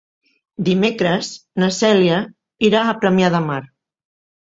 Dimecres 0.69 1.29
na 1.65 1.71
Cèlia 1.81 2.19
irà 2.71 2.85
a 2.85 2.99
Premià 3.07 3.33
de 3.39 3.47
Mar. 3.51 3.63